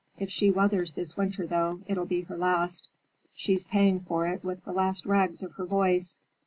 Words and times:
If 0.17 0.31
she 0.31 0.49
weathers 0.49 0.93
this 0.93 1.15
winter 1.15 1.45
through, 1.45 1.83
it'll 1.85 2.07
be 2.07 2.21
her 2.21 2.35
last. 2.35 2.87
She's 3.35 3.65
paying 3.67 3.99
for 3.99 4.25
it 4.27 4.43
with 4.43 4.65
the 4.65 4.73
last 4.73 5.05
rags 5.05 5.43
of 5.43 5.51
her 5.57 5.65
voice. 5.67 6.17